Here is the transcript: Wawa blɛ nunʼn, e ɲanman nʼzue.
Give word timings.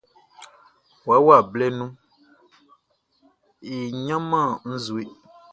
Wawa 1.07 1.35
blɛ 1.51 1.67
nunʼn, 1.77 1.97
e 3.73 3.75
ɲanman 4.05 4.49
nʼzue. 4.71 5.01